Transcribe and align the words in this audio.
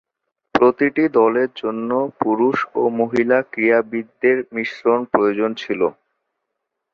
প্রতিটি 0.55 1.03
দলের 1.17 1.49
জন্য 1.55 1.89
পুরুষ 2.21 2.57
ও 2.75 2.91
মহিলা 2.99 3.37
ক্রীড়াবিদদের 3.51 4.37
মিশ্রণ 4.55 4.99
প্রয়োজন 5.11 5.49
ছিল। 5.53 5.81